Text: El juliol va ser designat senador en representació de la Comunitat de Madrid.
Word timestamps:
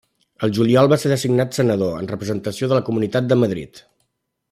El 0.45 0.53
juliol 0.57 0.87
va 0.93 0.97
ser 1.03 1.11
designat 1.11 1.59
senador 1.59 1.93
en 1.99 2.11
representació 2.15 2.71
de 2.73 2.81
la 2.81 2.83
Comunitat 2.91 3.33
de 3.33 3.43
Madrid. 3.45 3.87